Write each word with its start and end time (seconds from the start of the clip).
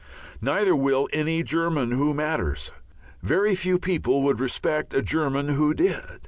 Neither 0.41 0.75
will 0.75 1.07
any 1.13 1.43
German 1.43 1.91
who 1.91 2.15
matters. 2.15 2.71
Very 3.21 3.53
few 3.53 3.77
people 3.77 4.23
would 4.23 4.39
respect 4.39 4.95
a 4.95 5.03
German 5.03 5.49
who 5.49 5.75
did. 5.75 6.01